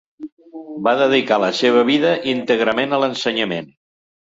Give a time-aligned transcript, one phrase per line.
[0.87, 3.75] Va dedicar la seva vida íntegrament a l’ensenyament.